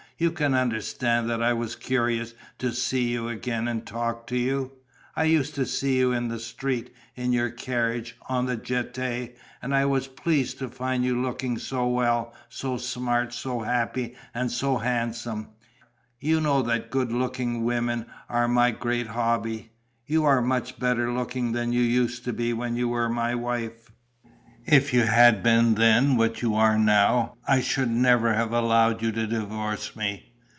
[0.19, 4.73] You can understand that I was curious to see you again and talk to you.
[5.15, 9.31] I used to see you in the street, in your carriage, on the Jetée;
[9.63, 14.51] and I was pleased to find you looking so well, so smart, so happy and
[14.51, 15.47] so handsome.
[16.19, 19.71] You know that good looking women are my great hobby.
[20.05, 23.87] You are much better looking than you used to be when you were my wife.
[24.63, 29.11] If you had been then what you are now, I should never have allowed you
[29.11, 30.27] to divorce me....